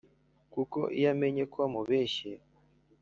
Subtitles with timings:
[0.53, 2.31] kuko iyo amenye ko umubeshye